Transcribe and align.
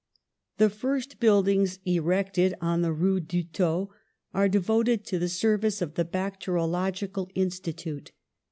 The 0.57 0.71
first 0.71 1.19
buildings, 1.19 1.77
erected 1.85 2.55
on 2.59 2.81
the 2.81 2.91
Rue 2.91 3.19
Dutot, 3.19 3.89
are 4.33 4.49
devoted 4.49 5.05
to 5.05 5.19
the 5.19 5.29
service 5.29 5.79
of 5.79 5.93
the 5.93 6.05
bacteriological 6.05 7.29
Institute. 7.35 8.11